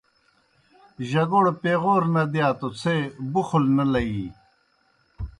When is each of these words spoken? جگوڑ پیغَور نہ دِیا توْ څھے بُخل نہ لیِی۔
جگوڑ 1.09 1.45
پیغَور 1.61 2.03
نہ 2.13 2.23
دِیا 2.33 2.47
توْ 2.59 2.67
څھے 2.79 2.95
بُخل 3.33 3.63
نہ 3.77 3.83
لیِی۔ 3.91 4.23